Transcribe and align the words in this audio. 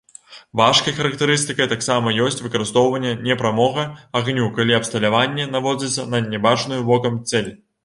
Важкай 0.59 0.93
характарыстыкай 0.99 1.67
таксама 1.73 2.13
ёсць 2.29 2.41
выкарыстоўванне 2.45 3.11
непрамога 3.29 3.85
агню, 4.21 4.49
калі 4.57 4.79
абсталяванне 4.81 5.49
наводзіцца 5.55 6.09
на 6.17 6.25
нябачную 6.35 6.83
вокам 6.93 7.25
цэль. 7.29 7.57